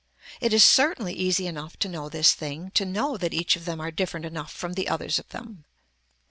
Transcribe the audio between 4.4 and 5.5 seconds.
from the others of